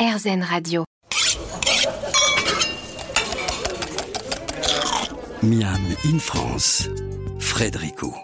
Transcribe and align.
RZN 0.00 0.42
Radio. 0.42 0.84
Miam 5.42 5.76
in 6.06 6.18
France, 6.18 6.88
Frédérico. 7.38 8.14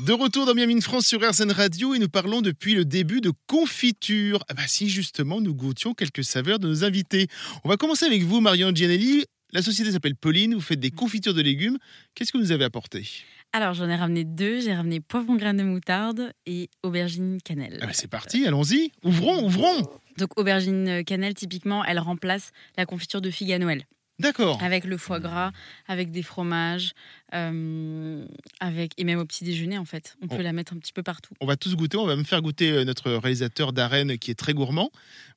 De 0.00 0.12
retour 0.12 0.44
dans 0.44 0.52
Miami 0.52 0.82
France 0.82 1.06
sur 1.06 1.26
RZN 1.26 1.52
Radio 1.52 1.94
et 1.94 1.98
nous 1.98 2.10
parlons 2.10 2.42
depuis 2.42 2.74
le 2.74 2.84
début 2.84 3.22
de 3.22 3.32
confiture. 3.46 4.44
Ah 4.50 4.54
bah 4.54 4.62
si 4.66 4.90
justement 4.90 5.40
nous 5.40 5.54
goûtions 5.54 5.94
quelques 5.94 6.22
saveurs 6.22 6.58
de 6.58 6.68
nos 6.68 6.84
invités. 6.84 7.28
On 7.64 7.70
va 7.70 7.78
commencer 7.78 8.04
avec 8.04 8.22
vous 8.24 8.42
Marion 8.42 8.72
Gianelli. 8.74 9.24
La 9.52 9.62
société 9.62 9.90
s'appelle 9.90 10.14
Pauline, 10.14 10.54
vous 10.54 10.60
faites 10.60 10.78
des 10.80 10.90
confitures 10.90 11.34
de 11.34 11.42
légumes. 11.42 11.78
Qu'est-ce 12.14 12.32
que 12.32 12.38
vous 12.38 12.44
nous 12.44 12.52
avez 12.52 12.64
apporté? 12.64 13.08
Alors, 13.52 13.74
j'en 13.74 13.88
ai 13.88 13.96
ramené 13.96 14.24
deux. 14.24 14.60
J'ai 14.60 14.72
ramené 14.74 15.00
poivron 15.00 15.34
grain 15.36 15.54
de 15.54 15.64
moutarde 15.64 16.32
et 16.46 16.70
aubergine 16.84 17.38
cannelle. 17.42 17.78
ah 17.82 17.86
bah 17.86 17.92
C'est 17.92 18.06
parti, 18.08 18.46
allons-y. 18.46 18.92
Ouvrons, 19.02 19.44
ouvrons. 19.44 19.82
Donc, 20.18 20.38
aubergine 20.38 21.02
cannelle, 21.04 21.34
typiquement, 21.34 21.84
elle 21.84 21.98
remplace 21.98 22.52
la 22.76 22.86
confiture 22.86 23.20
de 23.20 23.30
figue 23.30 23.50
à 23.52 23.58
Noël. 23.58 23.84
D'accord. 24.20 24.62
Avec 24.62 24.84
le 24.84 24.96
foie 24.98 25.18
gras, 25.18 25.50
avec 25.88 26.10
des 26.12 26.22
fromages, 26.22 26.92
euh, 27.34 28.24
avec, 28.60 28.92
et 28.98 29.04
même 29.04 29.18
au 29.18 29.24
petit 29.24 29.44
déjeuner, 29.44 29.78
en 29.78 29.84
fait. 29.86 30.14
On 30.22 30.28
peut 30.28 30.42
la 30.42 30.52
mettre 30.52 30.74
un 30.74 30.78
petit 30.78 30.92
peu 30.92 31.02
partout. 31.02 31.32
On 31.40 31.46
va 31.46 31.56
tous 31.56 31.74
goûter, 31.74 31.96
on 31.96 32.06
va 32.06 32.16
me 32.16 32.24
faire 32.24 32.42
goûter 32.42 32.70
euh, 32.70 32.84
notre 32.84 33.10
réalisateur 33.12 33.72
d'arène 33.72 34.18
qui 34.18 34.30
est 34.30 34.34
très 34.34 34.52
gourmand. 34.52 34.90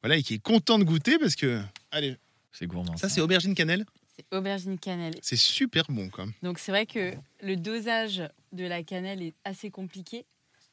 Voilà, 0.04 0.18
et 0.18 0.22
qui 0.22 0.36
est 0.36 0.40
content 0.44 0.78
de 0.78 0.84
goûter 0.84 1.18
parce 1.18 1.36
que. 1.36 1.62
Allez, 1.92 2.18
C'est 2.52 2.68
gourmand. 2.68 2.98
ça 2.98 3.08
c'est 3.10 3.22
aubergine 3.22 3.56
cannelle? 3.56 3.86
C'est 4.16 4.26
aubergine 4.38 4.78
cannelle. 4.78 5.16
C'est 5.22 5.36
super 5.36 5.86
bon 5.90 6.10
quand 6.10 6.26
même. 6.26 6.34
Donc, 6.44 6.60
c'est 6.60 6.72
vrai 6.72 6.86
que 6.86 7.14
le 7.42 7.56
dosage 7.56 8.24
de 8.52 8.64
la 8.66 8.84
cannelle 8.84 9.22
est 9.22 9.34
assez 9.44 9.70
compliqué 9.72 10.26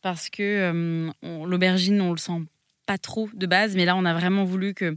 parce 0.02 0.28
que 0.28 0.42
euh, 0.42 1.10
on- 1.22 1.46
l'aubergine, 1.46 2.00
on 2.00 2.12
le 2.12 2.18
sent 2.18 2.42
pas 2.86 2.98
trop 2.98 3.28
de 3.32 3.46
base, 3.46 3.76
mais 3.76 3.84
là, 3.84 3.96
on 3.96 4.04
a 4.04 4.12
vraiment 4.14 4.44
voulu 4.44 4.74
que 4.74 4.94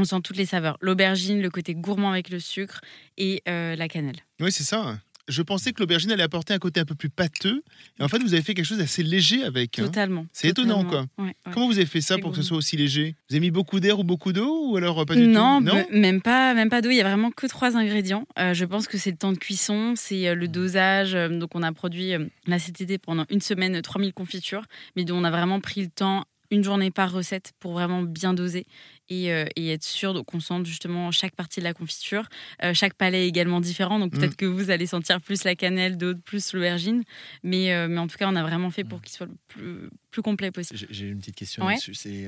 on 0.00 0.04
sent 0.04 0.20
toutes 0.22 0.36
les 0.36 0.46
saveurs. 0.46 0.76
L'aubergine, 0.80 1.40
le 1.42 1.50
côté 1.50 1.74
gourmand 1.74 2.10
avec 2.12 2.30
le 2.30 2.38
sucre 2.38 2.80
et 3.16 3.42
euh, 3.48 3.74
la 3.74 3.88
cannelle. 3.88 4.18
Oui, 4.40 4.52
c'est 4.52 4.62
ça. 4.64 5.00
Je 5.28 5.42
pensais 5.42 5.72
que 5.72 5.80
l'aubergine 5.80 6.10
allait 6.10 6.22
apporter 6.22 6.54
un 6.54 6.58
côté 6.58 6.80
un 6.80 6.84
peu 6.84 6.94
plus 6.94 7.10
pâteux. 7.10 7.62
Et 7.98 8.02
en 8.02 8.08
fait, 8.08 8.18
vous 8.18 8.32
avez 8.34 8.42
fait 8.42 8.54
quelque 8.54 8.64
chose 8.64 8.78
d'assez 8.78 9.02
léger 9.02 9.44
avec. 9.44 9.78
hein. 9.78 9.84
Totalement. 9.84 10.26
C'est 10.32 10.48
étonnant. 10.48 10.84
Ouais, 10.88 11.24
ouais. 11.26 11.34
Comment 11.52 11.66
vous 11.66 11.76
avez 11.76 11.86
fait 11.86 12.00
ça 12.00 12.18
pour 12.18 12.30
que 12.30 12.36
ce 12.36 12.42
soit 12.42 12.56
aussi 12.56 12.76
léger? 12.76 13.14
Vous 13.28 13.36
avez 13.36 13.40
mis 13.40 13.50
beaucoup 13.50 13.78
d'air 13.80 13.98
ou 13.98 14.04
beaucoup 14.04 14.32
d'eau 14.32 14.70
ou 14.70 14.76
alors 14.76 15.00
euh, 15.00 15.04
pas 15.04 15.14
du 15.14 15.26
non, 15.26 15.58
tout? 15.60 15.66
Non, 15.66 15.84
même 15.92 16.22
pas, 16.22 16.54
même 16.54 16.70
pas 16.70 16.80
d'eau. 16.80 16.90
Il 16.90 16.96
y 16.96 17.00
a 17.00 17.04
vraiment 17.04 17.30
que 17.30 17.46
trois 17.46 17.76
ingrédients. 17.76 18.26
Euh, 18.38 18.54
je 18.54 18.64
pense 18.64 18.86
que 18.88 18.96
c'est 18.98 19.10
le 19.10 19.16
temps 19.16 19.32
de 19.32 19.38
cuisson, 19.38 19.94
c'est 19.96 20.28
euh, 20.28 20.34
le 20.34 20.48
dosage. 20.48 21.14
Euh, 21.14 21.28
Donc, 21.28 21.50
on 21.54 21.62
a 21.62 21.72
produit 21.72 22.14
euh, 22.14 22.26
cet 22.58 22.80
été 22.80 22.98
pendant 22.98 23.24
une 23.28 23.40
semaine 23.40 23.76
euh, 23.76 23.82
3000 23.82 24.12
confitures, 24.14 24.64
mais 24.96 25.04
dont 25.04 25.16
on 25.18 25.24
a 25.24 25.30
vraiment 25.30 25.60
pris 25.60 25.82
le 25.82 25.88
temps, 25.88 26.24
une 26.50 26.64
journée 26.64 26.90
par 26.90 27.12
recette, 27.12 27.52
pour 27.60 27.72
vraiment 27.72 28.02
bien 28.02 28.32
doser 28.32 28.64
et, 29.08 29.32
euh, 29.32 29.44
et 29.56 29.72
être 29.72 29.82
sûr 29.84 30.24
qu'on 30.26 30.40
sente 30.40 30.66
justement 30.66 31.10
chaque 31.10 31.34
partie 31.34 31.60
de 31.60 31.64
la 31.64 31.74
confiture. 31.74 32.28
Euh, 32.62 32.74
chaque 32.74 32.94
palais 32.94 33.24
est 33.24 33.28
également 33.28 33.60
différent, 33.60 33.98
donc 33.98 34.12
peut-être 34.12 34.36
que 34.36 34.46
vous 34.46 34.70
allez 34.70 34.86
sentir 34.86 35.20
plus 35.20 35.44
la 35.44 35.54
cannelle, 35.54 35.96
d'autres 35.96 36.20
plus 36.22 36.52
l'aubergine. 36.52 37.02
Mais, 37.42 37.72
euh, 37.72 37.88
mais 37.88 37.98
en 37.98 38.06
tout 38.06 38.16
cas, 38.18 38.28
on 38.28 38.36
a 38.36 38.42
vraiment 38.42 38.70
fait 38.70 38.84
pour 38.84 39.00
qu'il 39.02 39.12
soit 39.12 39.26
le 39.26 39.32
plus, 39.48 39.88
plus 40.10 40.22
complet 40.22 40.50
possible. 40.50 40.80
J'ai 40.90 41.08
une 41.08 41.18
petite 41.18 41.36
question 41.36 41.64
Ouais. 41.64 41.72
là-dessus. 41.74 41.94
C'est 41.94 42.26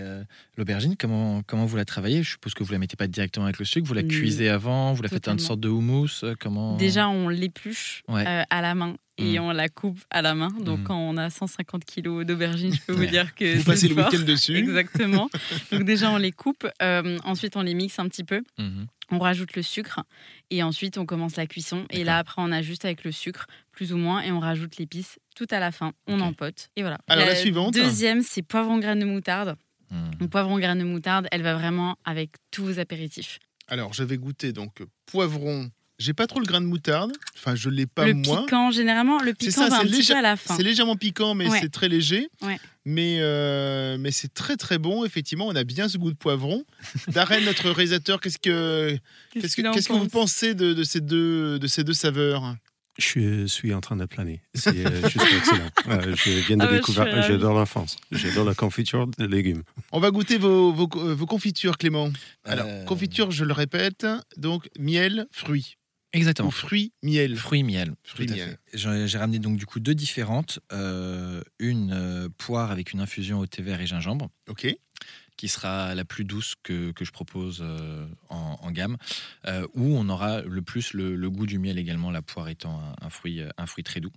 l'aubergine, 0.56 0.96
comment, 0.96 1.42
comment 1.46 1.66
vous 1.66 1.76
la 1.76 1.84
travaillez? 1.84 2.22
Je 2.22 2.30
suppose 2.30 2.54
que 2.54 2.62
vous 2.64 2.72
la 2.72 2.78
mettez 2.78 2.96
pas 2.96 3.06
directement 3.06 3.44
avec 3.46 3.58
le 3.58 3.64
sucre, 3.64 3.86
vous 3.86 3.94
la 3.94 4.02
Mm. 4.02 4.08
cuisez 4.08 4.48
avant, 4.48 4.92
vous 4.92 5.02
la 5.02 5.08
faites 5.08 5.28
en 5.28 5.32
Totalement. 5.32 5.46
sorte 5.46 5.60
de 5.60 5.68
houmous 5.68 6.24
comment... 6.40 6.76
Déjà, 6.76 7.08
on 7.08 7.28
l'épluche 7.28 8.02
Ouais. 8.08 8.24
à 8.26 8.60
la 8.62 8.74
main 8.74 8.96
et 9.18 9.38
Mm. 9.38 9.42
on 9.42 9.50
la 9.52 9.68
coupe 9.68 10.00
à 10.10 10.22
la 10.22 10.34
main. 10.34 10.48
Donc, 10.60 10.80
Mm. 10.80 10.84
quand 10.84 10.96
on 10.98 11.16
a 11.16 11.28
150 11.30 11.84
kilos 11.84 12.24
d'aubergine, 12.26 12.72
je 12.74 12.80
peux 12.86 12.92
vous 12.94 13.06
dire 13.06 13.34
que 13.34 13.56
Vous 13.56 13.64
passez 13.64 13.88
le 13.88 13.94
week-end 13.94 14.24
dessus. 14.24 14.56
Exactement. 14.56 15.28
Donc, 15.72 15.84
déjà, 15.84 16.10
on 16.10 16.16
les 16.16 16.32
coupe. 16.32 16.66
Euh, 16.82 17.18
ensuite, 17.24 17.56
on 17.56 17.62
les 17.62 17.74
mixe 17.74 17.98
un 17.98 18.08
petit 18.08 18.24
peu. 18.24 18.42
Mhm. 18.58 18.86
On 19.12 19.18
rajoute 19.18 19.56
le 19.56 19.62
sucre 19.62 20.00
et 20.50 20.62
ensuite, 20.62 20.96
on 20.96 21.04
commence 21.04 21.34
la 21.36 21.46
cuisson. 21.46 21.84
Et 21.90 22.04
là, 22.04 22.18
après, 22.18 22.40
on 22.42 22.52
ajuste 22.52 22.84
avec 22.84 23.02
le 23.02 23.10
sucre, 23.10 23.46
plus 23.72 23.92
ou 23.92 23.96
moins, 23.96 24.20
et 24.22 24.30
on 24.30 24.38
rajoute 24.38 24.76
l'épice 24.76 25.18
tout 25.34 25.46
à 25.50 25.58
la 25.58 25.72
fin. 25.72 25.92
On 26.06 26.20
empote. 26.20 26.68
Et 26.76 26.82
voilà. 26.82 26.98
Alors, 27.08 27.26
la 27.26 27.34
suivante 27.34 27.74
Deuxième, 27.74 28.22
c'est 28.22 28.42
poivron 28.42 28.78
graine 28.78 29.00
de 29.00 29.04
moutarde. 29.06 29.56
Donc, 30.20 30.30
poivron 30.30 30.58
graine 30.60 30.78
de 30.78 30.84
moutarde, 30.84 31.26
elle 31.32 31.42
va 31.42 31.54
vraiment 31.56 31.96
avec 32.04 32.30
tous 32.52 32.64
vos 32.64 32.78
apéritifs. 32.78 33.40
Alors, 33.66 33.92
j'avais 33.92 34.16
goûté 34.18 34.52
donc 34.52 34.80
euh, 34.80 34.86
poivron. 35.06 35.68
J'ai 35.98 36.14
pas 36.14 36.26
trop 36.28 36.38
le 36.40 36.46
grain 36.46 36.60
de 36.60 36.66
moutarde. 36.66 37.12
Enfin, 37.36 37.54
je 37.56 37.68
l'ai 37.68 37.86
pas 37.86 38.06
le 38.06 38.14
moi. 38.14 38.42
piquant, 38.42 38.70
généralement, 38.70 39.20
le 39.20 39.34
piquant 39.34 39.50
ça, 39.62 39.68
va 39.68 39.76
un 39.76 39.80
c'est 39.80 39.86
petit 39.86 39.96
léger- 39.96 40.12
peu 40.14 40.18
à 40.18 40.22
la 40.22 40.36
fin. 40.36 40.56
C'est 40.56 40.62
légèrement 40.62 40.96
piquant, 40.96 41.34
mais 41.34 41.48
Ouais. 41.48 41.58
c'est 41.60 41.68
très 41.68 41.88
léger. 41.88 42.28
Ouais. 42.42 42.58
Mais, 42.90 43.18
euh, 43.20 43.96
mais 44.00 44.10
c'est 44.10 44.34
très 44.34 44.56
très 44.56 44.78
bon. 44.78 45.04
Effectivement, 45.04 45.46
on 45.46 45.54
a 45.54 45.62
bien 45.62 45.88
ce 45.88 45.96
goût 45.96 46.10
de 46.10 46.16
poivron. 46.16 46.64
Darren, 47.08 47.40
notre 47.44 47.70
réalisateur, 47.70 48.20
qu'est-ce 48.20 48.38
que 48.38 48.98
qu'est-ce 49.32 49.54
que, 49.56 49.72
qu'est-ce 49.72 49.88
que 49.88 49.92
vous 49.92 50.08
pense 50.08 50.32
pensez 50.32 50.54
de, 50.56 50.72
de 50.72 50.82
ces 50.82 51.00
deux 51.00 51.58
de 51.60 51.66
ces 51.68 51.84
deux 51.84 51.92
saveurs 51.92 52.56
Je 52.98 53.46
suis 53.46 53.72
en 53.72 53.80
train 53.80 53.96
de 53.96 54.06
planer. 54.06 54.40
C'est 54.54 54.84
euh, 54.84 55.08
juste 55.08 55.24
excellent. 55.38 55.70
Euh, 55.88 56.14
je 56.16 56.30
viens 56.46 56.56
de 56.56 56.64
Ah 56.64 56.72
découvrir. 56.72 57.22
J'adore 57.22 57.54
l'enfance. 57.54 57.96
J'adore 58.10 58.44
la 58.44 58.54
confiture 58.54 59.06
de 59.06 59.24
légumes. 59.24 59.62
On 59.92 60.00
va 60.00 60.10
goûter 60.10 60.36
vos, 60.38 60.72
vos, 60.72 60.88
vos 60.88 61.26
confitures, 61.26 61.78
Clément. 61.78 62.10
Alors, 62.44 62.66
Euh, 62.68 62.84
confiture, 62.84 63.30
je 63.30 63.44
le 63.44 63.52
répète, 63.52 64.04
donc 64.36 64.68
miel, 64.78 65.26
fruits. 65.32 65.76
Exactement. 66.12 66.48
Ou 66.48 66.52
fruits, 66.52 66.92
miel. 67.02 67.36
Fruits 67.36 67.62
miel. 67.62 67.94
Fruits 68.02 68.26
miel. 68.26 68.58
J'ai 68.74 69.18
ramené 69.18 69.38
donc 69.38 69.56
du 69.56 69.66
coup 69.66 69.78
deux 69.80 69.94
différentes. 69.94 70.58
Euh, 70.72 71.42
une 71.58 71.92
euh, 71.92 72.28
poire 72.36 72.70
avec 72.72 72.92
une 72.92 73.00
infusion 73.00 73.38
au 73.38 73.46
thé 73.46 73.62
vert 73.62 73.80
et 73.80 73.86
gingembre. 73.86 74.28
Ok. 74.48 74.66
qui 75.36 75.48
sera 75.48 75.94
la 75.94 76.04
plus 76.04 76.24
douce 76.24 76.54
que, 76.62 76.90
que 76.92 77.04
je 77.04 77.12
propose 77.12 77.60
euh, 77.62 78.06
en, 78.28 78.58
en 78.60 78.70
gamme, 78.72 78.98
où 79.74 79.96
on 79.96 80.08
aura 80.10 80.42
le 80.42 80.60
plus 80.60 80.92
le, 80.92 81.16
le 81.16 81.30
goût 81.30 81.46
du 81.46 81.58
miel 81.58 81.78
également, 81.78 82.10
la 82.10 82.20
poire 82.20 82.48
étant 82.48 82.78
un, 82.78 83.06
un 83.06 83.08
fruit, 83.08 83.40
un 83.56 83.66
fruit 83.66 83.82
très 83.84 84.00
doux. 84.00 84.12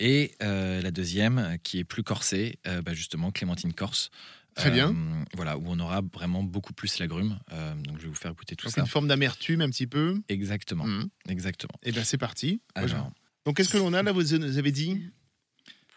Et 0.00 0.32
la 0.40 0.90
deuxième, 0.90 1.56
qui 1.62 1.78
est 1.78 1.84
plus 1.84 2.02
corsée, 2.02 2.58
bah, 2.64 2.94
justement, 2.94 3.30
Clémentine 3.30 3.72
Corse. 3.72 4.10
Très 4.54 4.70
bien. 4.70 4.90
Euh, 4.90 5.24
Voilà, 5.34 5.56
où 5.56 5.62
on 5.66 5.78
aura 5.80 6.02
vraiment 6.12 6.42
beaucoup 6.42 6.72
plus 6.74 6.98
l'agrume. 6.98 7.38
Euh, 7.52 7.74
donc 7.74 7.96
je 7.98 8.02
vais 8.02 8.08
vous 8.08 8.14
faire 8.14 8.34
goûter 8.34 8.54
tout 8.54 8.66
Donc 8.66 8.74
ça. 8.74 8.80
une 8.82 8.86
forme 8.86 9.08
d'amertume 9.08 9.60
un 9.62 9.70
petit 9.70 9.86
peu. 9.86 10.20
Exactement, 10.28 10.84
Mhm. 10.84 11.08
exactement. 11.28 11.72
Et 11.82 11.90
bien 11.92 12.04
c'est 12.04 12.18
parti. 12.18 12.60
Alors, 12.74 13.10
Donc 13.46 13.56
qu'est-ce 13.56 13.70
que 13.72 13.78
l'on 13.78 13.92
a 13.94 14.02
là 14.02 14.12
Vous 14.12 14.34
avez 14.34 14.72
dit? 14.72 15.00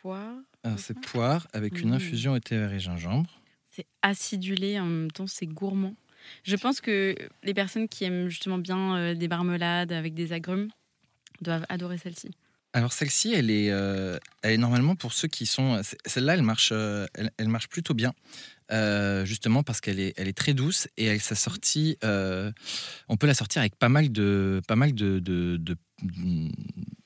Poire. 0.02 0.36
alors, 0.64 0.80
c'est 0.80 1.00
poire 1.00 1.48
avec 1.54 1.82
une 1.82 1.94
infusion 1.94 2.34
au 2.34 2.40
thé 2.40 2.58
vert 2.58 2.72
et 2.74 2.80
gingembre. 2.80 3.30
C'est 3.72 3.86
acidulé, 4.02 4.80
en 4.80 4.86
même 4.86 5.12
temps 5.12 5.28
c'est 5.28 5.48
gourmand. 5.48 5.96
Je 6.44 6.56
pense 6.56 6.80
que 6.82 7.16
les 7.44 7.54
personnes 7.54 7.88
qui 7.88 8.04
aiment 8.06 8.28
justement 8.30 8.58
bien 8.58 8.96
euh, 8.98 9.16
des 9.16 9.28
marmelades 9.28 9.92
avec 9.92 10.14
des 10.14 10.32
agrumes 10.32 10.70
doivent 11.42 11.66
adorer 11.70 11.98
celle-ci. 11.98 12.32
Alors 12.76 12.92
celle-ci, 12.92 13.34
elle 13.34 13.50
est, 13.52 13.72
euh, 13.72 14.20
elle 14.42 14.52
est 14.52 14.58
normalement 14.58 14.96
pour 14.98 15.14
ceux 15.14 15.30
qui 15.30 15.46
sont. 15.46 15.82
Celle-là, 16.06 16.34
elle 16.34 16.42
marche, 16.44 16.72
euh, 16.74 17.06
elle, 17.38 17.48
marche 17.48 17.70
plutôt 17.70 17.94
bien, 17.94 18.14
euh, 18.74 19.24
justement 19.24 19.64
parce 19.64 19.80
qu'elle 19.80 19.98
est, 19.98 20.14
elle 20.18 20.28
est 20.28 20.38
très 20.38 20.54
douce 20.54 20.90
et 20.98 21.06
elle 21.06 21.22
s'assortit. 21.22 21.98
euh, 22.04 22.52
on 23.08 23.16
peut 23.16 23.28
la 23.28 23.34
sortir 23.34 23.62
avec 23.62 23.78
pas 23.78 23.88
mal 23.88 24.12
de, 24.12 24.62
pas 24.68 24.76
mal 24.76 24.94
de- 24.94 25.20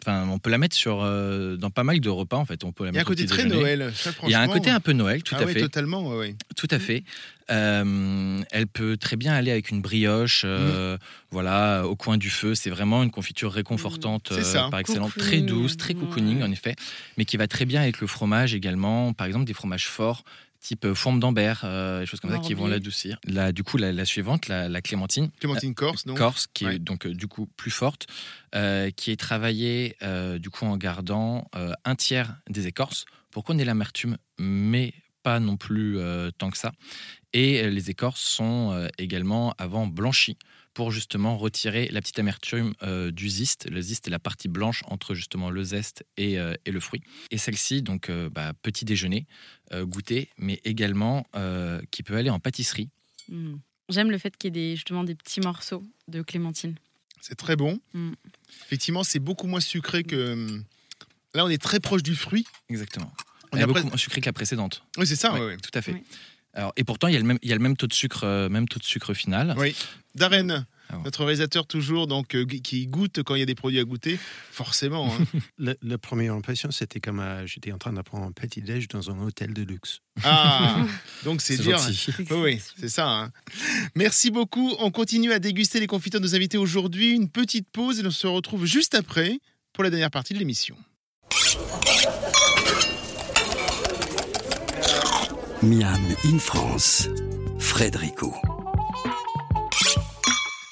Enfin, 0.01 0.27
on 0.29 0.39
peut 0.39 0.49
la 0.49 0.57
mettre 0.57 0.75
sur 0.75 0.97
dans 0.99 1.57
dans 1.57 1.69
pas 1.69 1.83
mal 1.83 1.99
de 1.99 2.09
repas 2.09 2.37
en 2.37 2.45
fait. 2.45 2.63
On 2.63 2.71
peut 2.71 2.85
la 2.85 2.91
Il 2.91 2.95
y 2.95 2.97
a 2.97 3.01
un 3.01 3.05
côté 3.05 3.25
très 3.25 3.43
déjeuner. 3.43 3.61
Noël. 3.61 3.91
ça, 3.93 4.11
Il 4.23 4.29
y 4.29 4.33
a 4.33 4.41
un 4.41 4.47
côté 4.47 4.69
un 4.69 4.79
peu 4.79 4.93
Noël, 4.93 5.21
tout 5.23 5.35
ah 5.37 5.43
à 5.43 5.47
fait. 5.47 5.59
totalement. 5.59 6.11
Tout 6.55 6.67
à 6.71 6.79
fait. 6.79 7.03
Euh, 7.51 8.41
elle 8.51 8.67
peut 8.67 8.97
très 8.97 9.15
bien 9.15 9.33
aller 9.33 9.51
avec 9.51 9.69
une 9.71 9.81
brioche, 9.81 10.43
euh, 10.45 10.95
Mm. 10.95 10.99
voilà, 11.31 11.83
au 11.87 11.95
coin 11.95 12.17
du 12.17 12.29
feu. 12.29 12.55
C'est 12.55 12.69
vraiment 12.69 13.01
une 13.03 13.11
confiture 13.11 13.51
réconfortante 13.51 14.31
euh, 14.31 14.69
par 14.69 14.79
excellence, 14.79 15.13
très 15.15 15.41
douce, 15.41 15.77
très 15.77 15.93
cocooning 15.93 16.43
en 16.43 16.51
effet, 16.51 16.75
mais 17.17 17.25
qui 17.25 17.37
va 17.37 17.47
très 17.47 17.65
bien 17.65 17.81
avec 17.81 18.01
le 18.01 18.07
fromage 18.07 18.53
également. 18.53 19.13
Par 19.13 19.27
exemple, 19.27 19.45
des 19.45 19.53
fromages 19.53 19.87
forts 19.87 20.23
type 20.59 20.85
euh, 20.85 20.93
fourme 20.95 21.19
d'ambert, 21.19 21.61
euh, 21.63 22.01
des 22.01 22.05
choses 22.05 22.19
comme 22.19 22.31
ça 22.31 22.39
qui 22.39 22.53
vont 22.53 22.67
l'adoucir. 22.67 23.17
Là, 23.25 23.51
du 23.51 23.63
coup, 23.63 23.77
la, 23.77 23.91
la 23.93 24.05
suivante, 24.05 24.47
la, 24.47 24.67
la 24.69 24.81
clémentine, 24.81 25.31
Clémentine 25.39 25.73
Corse, 25.73 26.05
donc. 26.05 26.17
corse, 26.17 26.47
qui 26.53 26.65
Ouais. 26.65 26.75
est 26.75 26.79
donc 26.79 27.05
euh, 27.05 27.13
du 27.13 27.27
coup 27.27 27.47
plus 27.55 27.71
forte, 27.71 28.07
euh, 28.55 28.91
qui 28.91 29.11
est 29.11 29.15
travaillée 29.19 29.95
euh, 30.03 30.37
du 30.37 30.49
coup 30.49 30.65
en 30.65 30.75
gardant 30.77 31.47
euh, 31.55 31.71
un 31.85 31.95
tiers 31.95 32.35
des 32.49 32.67
écorces 32.67 33.05
pour 33.31 33.43
qu'on 33.43 33.57
ait 33.57 33.65
l'amertume, 33.65 34.17
mais 34.37 34.93
pas 35.23 35.39
non 35.39 35.55
plus 35.57 35.97
euh, 35.97 36.31
tant 36.37 36.49
que 36.49 36.57
ça. 36.57 36.71
Et 37.33 37.61
euh, 37.61 37.69
les 37.69 37.89
écorces 37.89 38.21
sont 38.21 38.71
euh, 38.73 38.87
également 38.97 39.53
avant 39.57 39.85
blanchies 39.87 40.37
pour 40.79 40.91
justement 40.91 41.37
retirer 41.37 41.89
la 41.91 41.99
petite 41.99 42.19
amertume 42.19 42.73
euh, 42.83 43.11
du 43.11 43.27
zeste. 43.27 43.69
Le 43.69 43.81
zeste 43.81 44.07
est 44.07 44.11
la 44.11 44.17
partie 44.17 44.47
blanche 44.47 44.81
entre 44.87 45.13
justement 45.13 45.49
le 45.49 45.61
zeste 45.61 46.05
et, 46.15 46.39
euh, 46.39 46.53
et 46.63 46.71
le 46.71 46.79
fruit. 46.79 47.01
Et 47.31 47.37
celle-ci, 47.37 47.81
donc 47.81 48.09
euh, 48.09 48.29
bah, 48.29 48.53
petit 48.61 48.85
déjeuner, 48.85 49.27
euh, 49.73 49.85
goûter, 49.85 50.29
mais 50.37 50.61
également 50.63 51.27
euh, 51.35 51.81
qui 51.91 52.01
peut 52.01 52.15
aller 52.15 52.29
en 52.29 52.39
pâtisserie. 52.39 52.87
Mm. 53.27 53.55
J'aime 53.89 54.09
le 54.09 54.17
fait 54.17 54.37
qu'il 54.37 54.47
y 54.47 54.57
ait 54.57 54.69
des, 54.69 54.75
justement 54.77 55.03
des 55.03 55.15
petits 55.15 55.41
morceaux 55.41 55.83
de 56.07 56.21
clémentine. 56.21 56.75
C'est 57.19 57.35
très 57.35 57.57
bon. 57.57 57.81
Mm. 57.93 58.13
Effectivement, 58.63 59.03
c'est 59.03 59.19
beaucoup 59.19 59.47
moins 59.47 59.59
sucré 59.59 60.03
que. 60.03 60.61
Là, 61.33 61.43
on 61.43 61.49
est 61.49 61.61
très 61.61 61.81
proche 61.81 62.03
du 62.03 62.15
fruit. 62.15 62.47
Exactement. 62.69 63.11
On 63.51 63.57
Elle 63.57 63.59
est 63.59 63.63
a 63.63 63.67
beaucoup 63.67 63.79
pres- 63.81 63.87
moins 63.89 63.97
sucrée 63.97 64.21
que 64.21 64.27
la 64.27 64.33
précédente. 64.33 64.81
Oui, 64.97 65.05
c'est 65.05 65.17
ça. 65.17 65.33
Ouais, 65.33 65.39
ouais, 65.41 65.45
ouais. 65.47 65.57
Tout 65.57 65.77
à 65.77 65.81
fait. 65.81 66.01
Alors, 66.53 66.73
et 66.77 66.83
pourtant, 66.83 67.07
il 67.07 67.13
y, 67.13 67.17
a 67.17 67.19
le 67.19 67.25
même, 67.25 67.39
il 67.43 67.49
y 67.49 67.51
a 67.51 67.55
le 67.55 67.61
même 67.61 67.77
taux 67.77 67.87
de 67.87 67.93
sucre, 67.93 68.23
euh, 68.23 68.49
même 68.49 68.67
taux 68.67 68.79
de 68.79 68.83
sucre 68.83 69.13
final. 69.13 69.53
Oui. 69.57 69.75
Darren, 70.15 70.65
Ah 70.89 70.95
bon. 70.95 71.03
notre 71.03 71.23
réalisateur 71.23 71.67
toujours, 71.67 72.07
donc 72.07 72.35
euh, 72.35 72.43
qui 72.45 72.87
goûte 72.87 73.21
quand 73.23 73.35
il 73.35 73.39
y 73.39 73.43
a 73.43 73.45
des 73.45 73.53
produits 73.53 73.79
à 73.79 73.83
goûter, 73.83 74.19
forcément. 74.51 75.13
hein. 75.13 75.39
La, 75.59 75.75
la 75.83 75.97
première 75.99 76.33
impression, 76.33 76.71
c'était 76.71 76.99
comme 76.99 77.19
euh, 77.19 77.45
j'étais 77.45 77.71
en 77.71 77.77
train 77.77 77.93
de 77.93 78.01
prendre 78.01 78.25
un 78.25 78.31
petit 78.31 78.61
déj 78.61 78.87
dans 78.87 79.11
un 79.11 79.19
hôtel 79.21 79.53
de 79.53 79.61
luxe. 79.61 79.99
Ah, 80.23 80.83
donc 81.23 81.41
c'est 81.41 81.57
dur. 81.57 81.77
gentil. 81.77 82.09
Oui, 82.31 82.37
oui, 82.41 82.61
c'est 82.79 82.89
ça. 82.89 83.07
hein. 83.07 83.31
Merci 83.95 84.31
beaucoup. 84.31 84.73
On 84.79 84.89
continue 84.89 85.31
à 85.31 85.37
déguster 85.39 85.79
les 85.79 85.87
confitures 85.87 86.19
de 86.19 86.25
nos 86.25 86.35
invités 86.35 86.57
aujourd'hui. 86.57 87.11
Une 87.11 87.29
petite 87.29 87.69
pause 87.71 87.99
et 87.99 88.05
on 88.07 88.11
se 88.11 88.25
retrouve 88.25 88.65
juste 88.65 88.95
après 88.95 89.39
pour 89.73 89.83
la 89.83 89.91
dernière 89.91 90.11
partie 90.11 90.33
de 90.33 90.39
l'émission. 90.39 90.75
Miam 95.61 95.99
in 96.23 96.39
France. 96.39 97.09
Frédérico. 97.59 98.33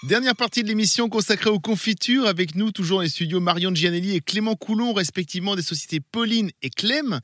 Dernière 0.03 0.33
partie 0.33 0.63
de 0.63 0.69
l'émission 0.69 1.09
consacrée 1.09 1.49
aux 1.49 1.59
confitures. 1.59 2.25
Avec 2.25 2.55
nous, 2.55 2.71
toujours 2.71 2.99
dans 2.99 3.03
les 3.03 3.09
studios, 3.09 3.41
Marion 3.41 3.75
Gianelli 3.75 4.15
et 4.15 4.21
Clément 4.21 4.55
Coulon, 4.55 4.93
respectivement 4.93 5.57
des 5.57 5.61
sociétés 5.61 5.99
Pauline 5.99 6.51
et 6.61 6.69
Clem. 6.69 7.19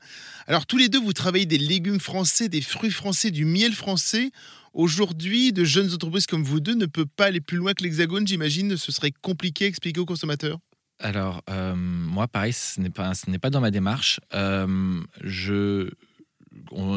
Alors, 0.46 0.66
tous 0.66 0.76
les 0.76 0.90
deux, 0.90 1.00
vous 1.00 1.14
travaillez 1.14 1.46
des 1.46 1.56
légumes 1.56 2.00
français, 2.00 2.50
des 2.50 2.60
fruits 2.60 2.90
français, 2.90 3.30
du 3.30 3.46
miel 3.46 3.72
français. 3.72 4.30
Aujourd'hui, 4.74 5.54
de 5.54 5.64
jeunes 5.64 5.94
entreprises 5.94 6.26
comme 6.26 6.44
vous 6.44 6.60
deux 6.60 6.74
ne 6.74 6.84
peuvent 6.84 7.06
pas 7.16 7.26
aller 7.26 7.40
plus 7.40 7.56
loin 7.56 7.72
que 7.72 7.82
l'Hexagone, 7.82 8.26
j'imagine. 8.26 8.76
Ce 8.76 8.92
serait 8.92 9.12
compliqué 9.22 9.64
à 9.64 9.68
expliquer 9.68 10.00
aux 10.00 10.06
consommateurs. 10.06 10.58
Alors, 10.98 11.42
euh, 11.48 11.74
moi, 11.74 12.28
pareil, 12.28 12.52
ce 12.52 12.78
n'est 12.80 12.90
pas, 12.90 13.14
ce 13.14 13.30
n'est 13.30 13.38
pas 13.38 13.50
dans 13.50 13.60
ma 13.60 13.70
démarche. 13.70 14.20
Euh, 14.34 15.00
je, 15.22 15.90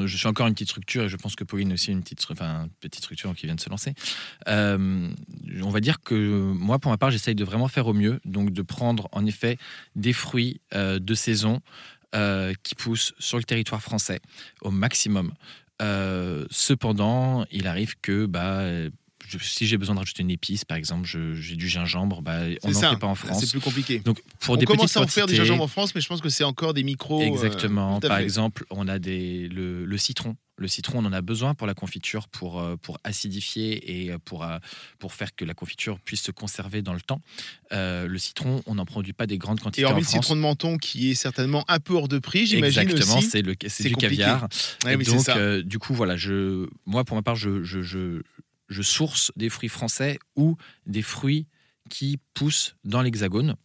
je 0.06 0.18
suis 0.18 0.28
encore 0.28 0.48
une 0.48 0.54
petite 0.54 0.70
structure 0.70 1.04
et 1.04 1.10
je 1.10 1.18
pense 1.18 1.36
que 1.36 1.44
Pauline 1.44 1.74
aussi 1.74 1.92
une 1.92 2.02
petite, 2.02 2.26
enfin, 2.30 2.64
une 2.64 2.70
petite 2.80 3.04
structure 3.04 3.34
qui 3.36 3.46
vient 3.46 3.56
de 3.56 3.62
se 3.62 3.70
lancer. 3.70 3.94
Euh, 4.48 5.10
on 5.62 5.70
va 5.70 5.80
dire 5.80 6.00
que 6.02 6.52
moi, 6.54 6.80
pour 6.80 6.92
ma 6.92 6.98
part, 6.98 7.12
j'essaye 7.12 7.36
de 7.36 7.44
vraiment 7.44 7.68
faire 7.68 7.88
au 7.88 7.94
mieux, 7.94 8.20
donc 8.26 8.52
de 8.52 8.62
prendre 8.62 9.08
en 9.12 9.26
effet 9.26 9.58
des 9.96 10.14
fruits 10.14 10.62
euh, 10.74 11.00
de 11.00 11.14
saison 11.14 11.62
euh, 12.16 12.54
qui 12.64 12.76
poussent 12.76 13.14
sur 13.20 13.38
le 13.38 13.44
territoire 13.44 13.82
français 13.82 14.20
au 14.62 14.72
maximum. 14.72 15.34
Cependant, 16.50 17.46
il 17.52 17.68
arrive 17.68 17.96
que 18.02 18.26
bah, 18.26 18.64
je- 19.28 19.38
si 19.40 19.68
j'ai 19.68 19.78
besoin 19.78 19.96
de 19.96 20.00
rajouter 20.00 20.22
une 20.24 20.32
épice, 20.32 20.66
par 20.66 20.78
exemple, 20.78 21.06
j'ai 21.08 21.56
du 21.56 21.68
gingembre, 21.68 22.22
bah, 22.22 22.42
on 22.64 22.72
C'est 22.74 22.82
n'en 22.82 22.92
fait 22.92 23.00
pas 23.00 23.08
en 23.08 23.16
C'est 23.16 23.28
France. 23.28 23.46
plus 23.52 23.60
compliqué. 23.60 24.00
Donc 24.00 24.22
pour 24.40 24.56
on 24.56 24.58
des 24.58 24.66
commence 24.66 24.86
petites 24.86 24.98
à 24.98 25.02
en 25.02 25.08
faire 25.08 25.24
quantités- 25.26 25.38
gingembre 25.38 25.64
en 25.64 25.68
France, 25.68 25.94
mais 25.96 26.02
je 26.02 26.08
pense 26.08 26.22
que 26.22 26.30
c'est 26.30 26.44
encore 26.44 26.74
des 26.74 26.84
micros. 26.84 27.22
euh, 27.22 27.26
Exactement. 27.26 28.00
Par 28.00 28.18
exemple, 28.20 28.66
on 28.70 28.88
a 28.88 29.00
des, 29.00 29.48
le, 29.50 29.86
le 29.86 29.98
citron. 29.98 30.36
Le 30.60 30.68
citron, 30.68 31.04
on 31.04 31.06
en 31.06 31.14
a 31.14 31.22
besoin 31.22 31.54
pour 31.54 31.68
la 31.68 31.76
confiture, 31.76 32.28
pour, 32.30 32.60
euh, 32.60 32.78
pour 32.78 32.98
acidifier 33.04 34.06
et 34.06 34.12
euh, 34.12 34.18
pour, 34.18 34.44
pour 34.98 35.14
faire 35.14 35.36
que 35.36 35.46
la 35.46 35.54
confiture 35.54 36.00
puisse 36.00 36.24
se 36.24 36.32
conserver 36.32 36.82
dans 36.82 36.96
le 36.96 37.02
temps. 37.02 37.22
Euh, 37.74 38.08
le 38.08 38.18
citron, 38.18 38.64
on 38.66 38.74
n'en 38.74 38.86
produit 38.86 39.14
pas 39.14 39.28
des 39.28 39.38
grandes 39.38 39.60
quantités 39.60 39.82
Et 39.82 39.86
hormis 39.86 39.98
en 39.98 40.00
le 40.00 40.04
France. 40.06 40.14
citron 40.24 40.36
de 40.36 40.42
menton 40.42 40.78
qui 40.80 41.12
est 41.12 41.16
certainement 41.16 41.64
un 41.68 41.80
peu 41.80 41.94
hors 41.94 42.08
de 42.08 42.18
prix, 42.18 42.48
j'imagine 42.48 42.82
Exactement, 42.82 43.22
c'est 43.22 43.44
le 43.44 43.56
c'est 43.62 43.70
c'est 43.70 43.84
du 43.90 43.94
compliqué. 43.94 44.18
caviar. 44.18 44.48
Ouais, 44.84 44.96
Et 45.00 45.04
c'est 45.04 45.12
donc, 45.12 45.30
euh, 45.30 45.62
du 45.62 45.78
coup, 45.78 45.94
voilà, 45.94 46.18
je, 46.18 46.68
moi, 46.88 47.04
pour 47.04 47.16
ma 47.16 47.22
part, 47.22 47.36
je, 47.36 47.62
je, 47.64 47.84
je, 47.84 48.24
je 48.68 48.82
source 48.82 49.32
des 49.36 49.50
fruits 49.50 49.70
français 49.70 50.20
ou 50.36 50.58
des 50.86 51.02
fruits 51.02 51.48
qui 51.90 52.20
poussent 52.34 52.76
dans 52.84 53.02
l'Hexagone. 53.02 53.56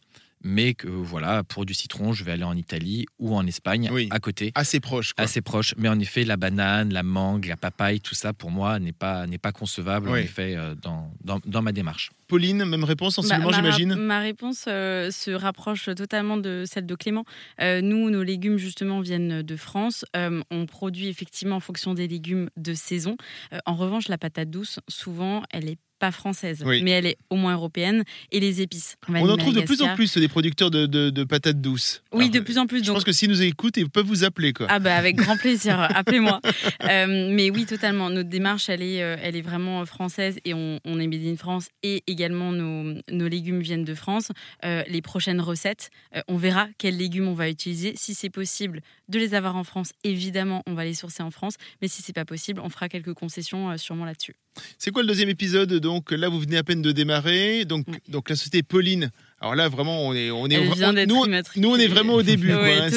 Mais 0.43 0.73
que 0.73 0.87
voilà, 0.87 1.43
pour 1.43 1.65
du 1.65 1.73
citron, 1.73 2.13
je 2.13 2.23
vais 2.23 2.33
aller 2.33 2.43
en 2.43 2.55
Italie 2.55 3.05
ou 3.19 3.35
en 3.35 3.45
Espagne, 3.47 3.89
Oui. 3.91 4.07
à 4.11 4.19
côté 4.19 4.51
Assez 4.55 4.79
proche. 4.79 5.13
Quoi. 5.13 5.23
assez 5.23 5.41
proche. 5.41 5.73
Mais 5.77 5.87
en 5.89 5.99
effet, 5.99 6.23
la 6.25 6.37
banane, 6.37 6.91
la 6.93 7.03
mangue, 7.03 7.45
la 7.45 7.57
papaye, 7.57 7.99
tout 8.01 8.15
ça, 8.15 8.33
pour 8.33 8.51
moi, 8.51 8.79
n'est 8.79 8.91
pas, 8.91 9.25
n'est 9.27 9.37
pas 9.37 9.51
concevable, 9.51 10.09
en 10.09 10.15
effet, 10.15 10.55
euh, 10.55 10.75
dans, 10.75 11.11
dans, 11.23 11.39
dans 11.45 11.61
ma 11.61 11.71
démarche. 11.71 12.11
Pauline, 12.27 12.65
même 12.65 12.83
réponse 12.83 13.15
sensiblement, 13.15 13.51
Bah, 13.51 13.61
ma, 13.61 13.71
j'imagine. 13.71 13.95
ma 13.95 14.19
réponse 14.19 14.65
euh, 14.67 15.11
se 15.11 15.31
rapproche 15.31 15.85
totalement 15.95 16.37
de 16.37 16.63
celle 16.65 16.85
de 16.85 16.95
Clément. 16.95 17.25
Euh, 17.61 17.81
nous, 17.81 18.09
nos 18.09 18.23
légumes, 18.23 18.57
justement, 18.57 18.99
viennent 19.01 19.41
de 19.43 19.55
France. 19.55 20.05
Euh, 20.15 20.41
on 20.51 20.65
produit 20.65 21.07
effectivement 21.07 21.55
en 21.57 21.59
fonction 21.59 21.93
des 21.93 22.07
légumes 22.07 22.49
de 22.57 22.73
saison. 22.73 23.17
Euh, 23.53 23.59
en 23.65 23.75
revanche, 23.75 24.07
la 24.07 24.17
patate 24.17 24.49
douce, 24.49 24.79
souvent, 24.87 25.43
elle 25.51 25.69
est 25.69 25.77
pas 26.03 26.11
française, 26.11 26.63
Oui. 26.65 26.83
mais 26.83 26.91
elle 26.91 27.05
est 27.05 27.17
au 27.29 27.37
moins 27.37 27.53
européenne. 27.53 28.03
Et 28.33 28.41
les 28.41 28.61
épices. 28.61 28.97
On 29.07 29.29
en 29.29 29.37
trouve 29.37 29.53
de 29.55 29.61
plus 29.61 29.81
en 29.81 29.95
plus 29.95 30.17
des 30.17 30.27
producteurs 30.27 30.69
de, 30.69 30.85
de- 30.85 31.09
de 31.09 31.23
patates 31.23 31.61
douces. 31.61 32.01
Oui, 32.11 32.23
Alors, 32.25 32.33
de 32.35 32.39
plus 32.41 32.57
en 32.57 32.67
plus. 32.67 32.79
Je 32.79 32.85
Donc, 32.87 32.95
pense 32.95 33.03
que 33.05 33.13
s'ils 33.13 33.29
nous 33.29 33.41
écoutent, 33.41 33.77
ils 33.77 33.89
peuvent 33.89 34.05
vous 34.05 34.25
appeler. 34.25 34.51
Quoi. 34.51 34.67
Ah 34.69 34.79
bah 34.79 34.95
avec 34.97 35.15
grand 35.15 35.37
plaisir, 35.37 35.79
appelez-moi. 35.95 36.41
Euh, 36.83 37.29
mais 37.31 37.49
oui, 37.51 37.65
totalement. 37.65 38.09
Notre 38.09 38.27
démarche, 38.29 38.67
elle 38.67 38.81
est, 38.81 39.01
euh, 39.01 39.15
elle 39.21 39.37
est 39.37 39.41
vraiment 39.41 39.85
française 39.85 40.39
et 40.43 40.53
on, 40.53 40.79
on 40.83 40.99
est 40.99 41.07
made 41.07 41.25
in 41.25 41.37
France 41.37 41.69
et 41.83 42.03
également 42.07 42.51
nos, 42.51 42.95
nos 43.09 43.27
légumes 43.29 43.61
viennent 43.61 43.85
de 43.85 43.95
France. 43.95 44.27
Euh, 44.65 44.83
les 44.89 45.01
prochaines 45.01 45.39
recettes, 45.39 45.89
euh, 46.17 46.21
on 46.27 46.35
verra 46.35 46.67
quels 46.77 46.97
légumes 46.97 47.29
on 47.29 47.33
va 47.33 47.49
utiliser. 47.49 47.93
Si 47.95 48.13
c'est 48.13 48.29
possible 48.29 48.81
de 49.07 49.19
les 49.19 49.35
avoir 49.35 49.55
en 49.55 49.63
France, 49.63 49.91
évidemment, 50.03 50.63
on 50.67 50.73
va 50.73 50.83
les 50.83 50.95
sourcer 50.95 51.23
en 51.23 51.31
France. 51.31 51.55
Mais 51.81 51.87
si 51.87 52.01
c'est 52.01 52.11
pas 52.13 52.25
possible, 52.25 52.59
on 52.61 52.67
fera 52.69 52.89
quelques 52.89 53.13
concessions 53.13 53.69
euh, 53.71 53.77
sûrement 53.77 54.03
là-dessus. 54.05 54.35
C'est 54.77 54.91
quoi 54.91 55.01
le 55.01 55.07
deuxième 55.07 55.29
épisode 55.29 55.73
Donc? 55.73 56.11
Là, 56.11 56.29
vous 56.29 56.39
venez 56.39 56.57
à 56.57 56.63
peine 56.63 56.81
de 56.81 56.91
démarrer. 56.91 57.65
Donc, 57.65 57.87
Mm. 57.87 57.95
donc 58.09 58.29
la 58.29 58.35
société 58.35 58.63
Pauline. 58.63 59.09
Alors 59.41 59.55
là, 59.55 59.67
vraiment, 59.67 60.07
on 60.07 60.13
est, 60.13 60.31
on 60.31 60.47
est, 60.47 60.57
on- 60.57 60.93
nous, 61.05 61.25
nous, 61.57 61.69
on 61.69 61.75
est 61.75 61.87
vraiment 61.87 62.13
au 62.13 62.21
début. 62.23 62.47
quoi, 62.53 62.63
Oui, 62.63 62.71
hein. 62.71 62.89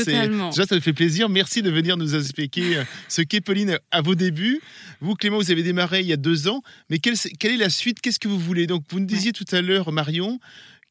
Déjà, 0.50 0.64
ça 0.67 0.75
nous 0.76 0.81
fait 0.81 0.93
plaisir. 0.93 1.29
Merci 1.29 1.61
de 1.62 1.70
venir 1.70 1.97
nous 1.97 2.14
expliquer 2.14 2.76
euh, 2.76 2.85
ce 3.08 3.23
qu'est 3.23 3.41
Pauline 3.41 3.79
à 3.91 4.00
vos 4.00 4.14
débuts. 4.14 4.61
Vous, 5.00 5.14
Clément, 5.14 5.38
vous 5.38 5.50
avez 5.50 5.64
démarré 5.64 6.00
il 6.00 6.06
y 6.06 6.12
a 6.12 6.17
deux 6.17 6.47
ans. 6.47 6.62
Mais 6.88 6.99
quelle, 6.99 7.17
quelle 7.41 7.53
est 7.53 7.56
la 7.56 7.70
suite? 7.70 8.00
Qu'est-ce 8.00 8.20
que 8.20 8.29
vous 8.29 8.38
voulez? 8.38 8.67
Donc, 8.69 8.85
vous 8.91 9.00
nous 9.00 9.06
disiez 9.06 9.32
tout 9.32 9.44
à 9.50 9.61
l'heure, 9.61 9.91
Marion, 9.93 10.38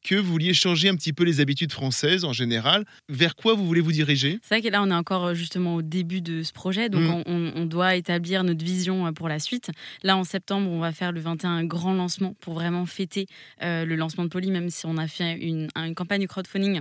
que 0.06 0.14
vous 0.14 0.30
vouliez 0.30 0.54
changer 0.54 0.88
un 0.88 0.94
petit 0.94 1.12
peu 1.12 1.24
les 1.24 1.40
habitudes 1.40 1.72
françaises 1.72 2.24
en 2.24 2.32
général. 2.32 2.84
Vers 3.08 3.34
quoi 3.34 3.54
vous 3.54 3.66
voulez 3.66 3.80
vous 3.80 3.92
diriger? 3.92 4.38
C'est 4.42 4.54
vrai 4.54 4.62
que 4.62 4.68
là, 4.68 4.82
on 4.82 4.90
est 4.90 4.94
encore 4.94 5.26
euh, 5.26 5.34
justement 5.34 5.74
au 5.74 5.82
début 5.82 6.20
de 6.20 6.42
ce 6.42 6.52
projet, 6.52 6.88
donc 6.88 7.02
Mm. 7.26 7.52
on, 7.56 7.64
doit 7.66 7.96
établir 7.96 8.44
notre 8.44 8.64
vision 8.64 9.06
euh, 9.06 9.12
pour 9.12 9.28
la 9.28 9.38
suite. 9.38 9.70
Là, 10.02 10.16
en 10.16 10.24
septembre, 10.24 10.70
on 10.70 10.78
va 10.78 10.92
faire 10.92 11.12
le 11.12 11.20
21 11.20 11.50
un 11.50 11.64
grand 11.64 11.94
lancement 11.94 12.34
pour 12.40 12.54
vraiment 12.54 12.86
fêter 12.86 13.26
euh, 13.62 13.84
le 13.84 13.96
lancement 13.96 14.24
de 14.24 14.28
Poly, 14.28 14.50
même 14.50 14.70
si 14.70 14.86
on 14.86 14.96
a 14.96 15.08
fait 15.08 15.34
une, 15.34 15.68
une 15.74 15.94
campagne 15.94 16.22
de 16.22 16.26
crowdfunding. 16.26 16.80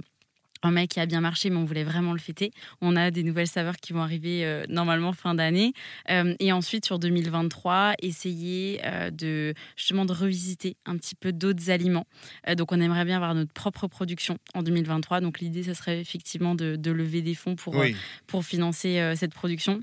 Un 0.63 0.71
mec 0.71 0.89
qui 0.91 0.99
a 0.99 1.05
bien 1.05 1.21
marché, 1.21 1.49
mais 1.49 1.57
on 1.57 1.63
voulait 1.63 1.83
vraiment 1.83 2.11
le 2.13 2.17
fêter. 2.19 2.51
On 2.81 2.95
a 2.95 3.11
des 3.11 3.23
nouvelles 3.23 3.47
saveurs 3.47 3.75
qui 3.77 3.93
vont 3.93 4.01
arriver 4.01 4.45
euh, 4.45 4.63
normalement 4.67 5.13
fin 5.13 5.35
d'année. 5.35 5.73
Euh, 6.09 6.33
et 6.39 6.51
ensuite, 6.51 6.85
sur 6.85 6.97
2023, 6.97 7.93
essayer 8.01 8.79
euh, 8.83 9.11
de 9.11 9.53
justement 9.75 10.05
de 10.05 10.13
revisiter 10.13 10.75
un 10.85 10.97
petit 10.97 11.13
peu 11.13 11.31
d'autres 11.31 11.69
aliments. 11.69 12.07
Donc, 12.57 12.71
on 12.71 12.79
aimerait 12.79 13.05
bien 13.05 13.17
avoir 13.17 13.35
notre 13.35 13.53
propre 13.53 13.87
production 13.87 14.37
en 14.55 14.63
2023. 14.63 15.21
Donc, 15.21 15.39
l'idée, 15.39 15.63
ça 15.63 15.75
serait 15.75 15.99
effectivement 15.99 16.55
de, 16.55 16.75
de 16.77 16.91
lever 16.91 17.21
des 17.21 17.35
fonds 17.35 17.55
pour, 17.55 17.75
Oui. 17.75 17.95
pour 18.25 18.43
financer 18.43 19.13
cette 19.15 19.33
production. 19.33 19.81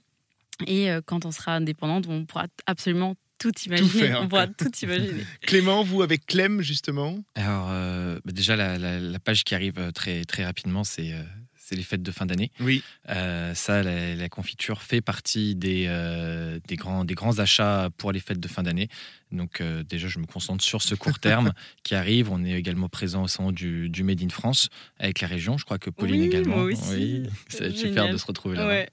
Et 0.66 0.88
quand 1.06 1.24
on 1.26 1.30
sera 1.30 1.54
indépendante, 1.56 2.06
on 2.08 2.24
pourra 2.24 2.46
absolument 2.66 3.14
tout 3.42 3.52
imaginer. 3.66 3.88
faire, 3.88 4.20
on 4.22 4.28
pourra 4.28 4.46
quoi. 4.46 4.54
tout 4.66 4.70
imaginer. 4.82 5.24
Clément, 5.42 5.82
vous 5.82 6.02
avec 6.02 6.26
Clem, 6.26 6.62
justement? 6.62 7.18
Alors, 7.34 7.68
euh, 7.70 8.18
bah, 8.24 8.32
déjà, 8.32 8.56
la, 8.56 8.78
la- 8.78 9.00
la 9.00 9.18
page 9.18 9.44
qui 9.44 9.54
arrive 9.54 9.78
euh, 9.78 9.90
très, 9.90 10.24
très 10.24 10.44
rapidement, 10.44 10.84
c'est 10.84 11.12
euh, 11.12 11.22
c'est 11.56 11.76
les 11.76 11.82
fêtes 11.84 12.02
de 12.02 12.10
fin 12.10 12.26
d'année. 12.26 12.50
Oui. 12.60 12.82
Euh, 13.08 13.54
ça, 13.54 13.82
la, 13.82 14.14
la 14.16 14.28
confiture 14.28 14.82
fait 14.82 15.00
partie 15.00 15.54
des, 15.54 15.84
euh, 15.88 16.58
des, 16.66 16.76
grands, 16.76 17.04
des 17.04 17.14
grands 17.14 17.38
achats 17.38 17.88
pour 17.98 18.10
les 18.12 18.20
fêtes 18.20 18.40
de 18.40 18.48
fin 18.48 18.62
d'année. 18.64 18.88
Donc 19.32 19.60
euh, 19.60 19.82
déjà, 19.82 20.08
je 20.08 20.18
me 20.18 20.26
concentre 20.26 20.62
sur 20.62 20.82
ce 20.82 20.94
court 20.94 21.18
terme 21.18 21.52
qui 21.82 21.94
arrive. 21.94 22.30
On 22.30 22.44
est 22.44 22.52
également 22.52 22.88
présent 22.88 23.22
au 23.24 23.28
sein 23.28 23.50
du, 23.50 23.88
du 23.88 24.04
Made 24.04 24.22
in 24.22 24.28
France 24.28 24.68
avec 24.98 25.20
la 25.20 25.28
région. 25.28 25.56
Je 25.58 25.64
crois 25.64 25.78
que 25.78 25.90
Pauline 25.90 26.20
Oui, 26.20 26.26
également. 26.26 26.56
moi 26.56 26.64
aussi. 26.64 26.94
Oui, 26.94 27.22
c'est 27.48 27.74
super 27.74 28.10
de 28.10 28.16
se 28.16 28.26
retrouver. 28.26 28.58
Ouais. 28.58 28.88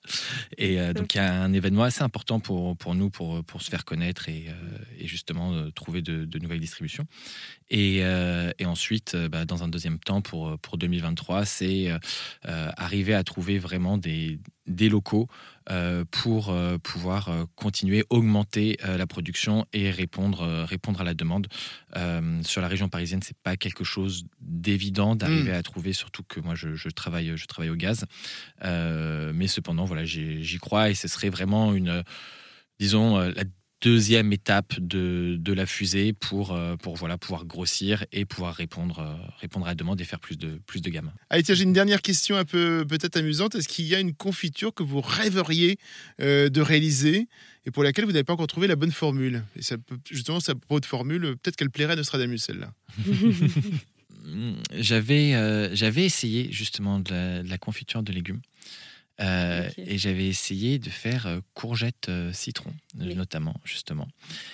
Et 0.58 0.79
euh, 0.79 0.93
donc 0.93 1.13
il 1.13 1.17
y 1.17 1.22
a 1.22 1.41
un 1.41 1.53
événement 1.53 1.84
assez 1.84 2.01
important 2.01 2.39
pour, 2.39 2.75
pour 2.77 2.96
nous, 2.96 3.10
pour, 3.10 3.43
pour 3.43 3.62
se 3.62 3.69
faire 3.69 3.86
connaître 3.86 4.29
et, 4.29 4.46
euh, 4.48 4.77
et 4.98 5.08
justement 5.08 5.69
trouver 5.72 6.01
de, 6.01 6.25
de 6.25 6.39
nouvelles 6.39 6.60
distributions. 6.60 7.05
Et, 7.69 7.98
et 8.00 8.65
ensuite, 8.65 9.15
bah, 9.15 9.46
dans 9.46 9.63
un 9.63 9.67
deuxième 9.67 10.00
temps, 10.00 10.22
pour, 10.22 10.58
pour 10.60 10.77
2023, 10.79 11.46
c'est 11.46 11.91
arriver 12.43 13.13
à 13.13 13.24
trouver 13.24 13.60
vraiment 13.60 13.98
des, 13.98 14.39
des 14.69 14.88
locaux 14.88 15.27
euh, 15.71 16.05
pour 16.09 16.49
euh, 16.49 16.77
pouvoir 16.77 17.29
euh, 17.29 17.43
continuer, 17.55 18.03
augmenter 18.09 18.77
la 18.83 19.05
production 19.05 19.65
et 19.73 19.91
répondre, 19.91 20.63
répondre 20.63 21.01
à 21.01 21.03
la 21.03 21.13
demande. 21.13 21.47
Sur 22.43 22.61
la 22.61 22.67
région 22.67 22.88
parisienne, 22.89 23.21
c'est 23.23 23.38
pas 23.38 23.57
quelque 23.57 23.83
chose 23.83 24.25
d'évident 24.39 25.15
d'arriver 25.15 25.51
à 25.51 25.63
trouver, 25.63 25.93
surtout 25.93 26.23
que 26.23 26.39
moi 26.39 26.55
je, 26.55 26.75
je 26.75 26.89
travaille, 26.89 27.35
je 27.35 27.45
travaille 27.45 27.69
au 27.69 27.75
gaz. 27.75 28.05
Mais 28.63 29.47
cependant, 29.47 29.85
voilà, 29.85 30.05
j'y 30.05 30.57
crois 30.59 30.89
et 30.89 30.95
ce 30.95 31.07
serait 31.07 31.29
vraiment 31.29 31.73
une, 31.73 32.03
disons, 32.79 33.17
la 33.17 33.43
deuxième 33.81 34.33
étape 34.33 34.79
de, 34.79 35.38
de 35.39 35.53
la 35.53 35.65
fusée 35.65 36.13
pour, 36.13 36.51
euh, 36.51 36.75
pour 36.75 36.95
voilà, 36.98 37.17
pouvoir 37.17 37.45
grossir 37.45 38.05
et 38.12 38.25
pouvoir 38.25 38.55
répondre, 38.55 39.00
euh, 39.00 39.15
répondre 39.39 39.65
à 39.65 39.69
la 39.69 39.75
demande 39.75 40.01
et 40.01 40.03
faire 40.03 40.19
plus 40.19 40.38
de, 40.38 40.59
plus 40.65 40.81
de 40.81 40.89
gammes. 40.89 41.12
Allez, 41.29 41.43
tiens, 41.43 41.55
j'ai 41.55 41.63
une 41.63 41.74
dernière 41.74 42.01
question 42.01 42.36
un 42.36 42.45
peu 42.45 42.86
peut-être 42.88 43.17
amusante. 43.17 43.55
Est-ce 43.55 43.67
qu'il 43.67 43.86
y 43.86 43.95
a 43.95 44.00
une 44.00 44.13
confiture 44.13 44.74
que 44.74 44.83
vous 44.83 45.01
rêveriez 45.01 45.77
euh, 46.21 46.50
de 46.50 46.62
réaliser 46.62 47.27
et 47.65 47.71
pour 47.71 47.83
laquelle 47.83 48.05
vous 48.05 48.12
n'avez 48.12 48.24
pas 48.24 48.33
encore 48.33 48.48
trouvé 48.48 48.67
la 48.67 48.75
bonne 48.75 48.91
formule? 48.91 49.43
Et 49.55 49.62
ça 49.62 49.77
peut, 49.77 49.98
justement, 50.09 50.39
cette 50.39 50.59
propos 50.59 50.79
de 50.79 50.86
formule, 50.86 51.36
peut-être 51.41 51.55
qu'elle 51.55 51.71
plairait 51.71 51.93
à 51.93 51.95
Nostradamus, 51.95 52.39
celle-là. 52.39 52.74
J'avais 54.77 55.33
euh, 55.33 55.74
j'avais 55.74 56.05
essayé 56.05 56.51
justement 56.51 57.00
de 57.00 57.12
la, 57.12 57.43
de 57.43 57.50
la 57.50 57.57
confiture 57.57 58.03
de 58.03 58.12
légumes. 58.12 58.41
Euh. 59.21 59.69
Et 59.77 59.97
j'avais 59.97 60.27
essayé 60.27 60.79
de 60.79 60.89
faire 60.89 61.27
euh, 61.27 61.39
courgette 61.53 62.07
euh, 62.09 62.31
citron, 62.33 62.71
Oui. 62.99 63.13
notamment, 63.15 63.55
justement. 63.65 64.07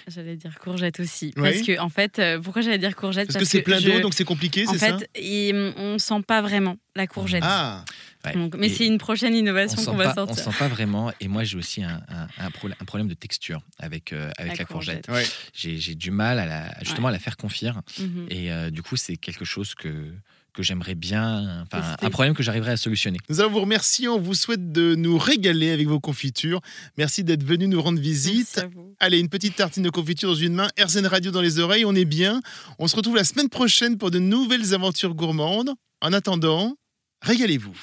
J'allais 0.07 0.35
dire 0.35 0.57
courgette 0.59 0.99
aussi. 0.99 1.33
Oui. 1.37 1.43
Parce 1.51 1.61
que, 1.61 1.79
en 1.79 1.89
fait, 1.89 2.19
pourquoi 2.43 2.61
j'allais 2.63 2.77
dire 2.79 2.95
courgette? 2.95 3.27
Parce 3.27 3.37
que 3.39 3.45
c'est 3.45 3.61
plein 3.61 3.79
je- 3.79 3.89
d'eau, 3.91 3.99
donc 4.01 4.13
c'est 4.15 4.23
compliqué, 4.25 4.67
En 4.67 4.73
c'est 4.73 4.79
ça 4.79 4.97
fait, 4.97 5.09
et, 5.15 5.53
hum, 5.53 5.73
on 5.77 5.97
sent 5.99 6.21
pas 6.27 6.41
vraiment 6.41 6.77
la 6.95 7.05
courgette. 7.07 7.43
Ah, 7.45 7.85
Ouais. 8.25 8.33
Donc, 8.33 8.55
mais 8.57 8.69
c'est 8.69 8.85
une 8.85 8.97
prochaine 8.97 9.33
on 9.33 9.37
innovation 9.37 9.83
qu'on 9.83 9.95
va 9.97 10.13
pas, 10.13 10.23
on 10.23 10.27
sortir. 10.27 10.51
sent 10.53 10.57
pas 10.59 10.67
vraiment. 10.67 11.11
Et 11.19 11.27
moi, 11.27 11.43
j'ai 11.43 11.57
aussi 11.57 11.83
un, 11.83 12.01
un- 12.09 12.27
un 12.45 12.51
pro- 12.51 12.67
un 12.69 12.85
problème 12.85 13.07
de 13.07 13.13
texture 13.13 13.61
avec, 13.79 14.13
euh, 14.13 14.29
avec 14.37 14.53
La 14.53 14.59
la, 14.59 14.65
courgette. 14.65 15.07
ouais. 15.09 15.25
J'ai 15.53 15.95
du 15.95 16.11
mal 16.11 16.39
à 16.39 16.45
la, 16.45 16.73
justement 16.81 17.07
à 17.09 17.11
la 17.11 17.19
faire 17.19 17.37
confire. 17.37 17.81
Mhm. 17.99 18.27
Et 18.29 18.51
euh, 18.51 18.69
du 18.69 18.81
coup, 18.81 18.95
c'est 18.95 19.17
quelque 19.17 19.45
chose 19.45 19.75
que, 19.75 20.11
que 20.53 20.63
j'aimerais 20.63 20.95
bien, 20.95 21.63
enfin, 21.63 21.95
un 22.01 22.09
problème 22.09 22.33
que 22.33 22.41
j'arriverais 22.41 22.71
à 22.71 22.77
solutionner. 22.77 23.17
Nous 23.29 23.41
allons 23.41 23.51
vous 23.51 23.59
remercier. 23.59 24.07
On 24.07 24.19
vous 24.19 24.33
souhaite 24.33 24.71
de 24.71 24.95
nous 24.95 25.17
régaler 25.17 25.71
avec 25.71 25.87
vos 25.87 25.99
confitures. 25.99 26.61
Merci 26.97 27.23
d'être 27.25 27.43
venu 27.43 27.67
nous 27.67 27.81
rendre 27.81 27.99
visite. 27.99 28.51
Merci 28.55 28.59
à 28.61 28.67
vous. 28.67 28.95
Allez, 29.01 29.19
une 29.19 29.27
petite 29.29 29.55
tartine 29.57 29.83
de 29.83 29.89
confiture 29.89 30.29
dans 30.29 30.35
une 30.35 30.53
main, 30.53 30.69
RZN 30.81 31.07
Radio 31.07 31.31
dans 31.31 31.41
les 31.41 31.59
oreilles, 31.59 31.83
on 31.85 31.93
est 31.95 32.05
bien. 32.05 32.41
On 32.79 32.87
se 32.87 32.95
retrouve 32.95 33.17
la 33.17 33.25
semaine 33.25 33.49
prochaine 33.49 33.97
pour 33.97 34.11
de 34.11 34.19
nouvelles 34.19 34.73
aventures 34.73 35.13
gourmandes. 35.13 35.71
En 36.01 36.13
attendant, 36.13 36.75
régalez-vous. 37.21 37.75